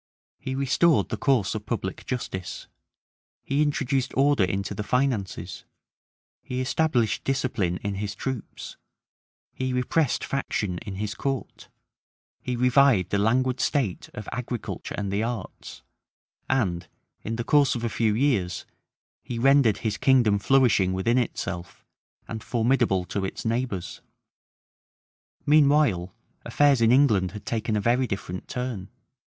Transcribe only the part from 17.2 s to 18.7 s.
in the course of a few years,